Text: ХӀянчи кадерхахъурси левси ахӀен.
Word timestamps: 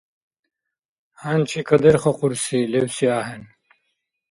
ХӀянчи 1.19 1.61
кадерхахъурси 1.67 2.59
левси 2.71 3.07
ахӀен. 3.17 3.43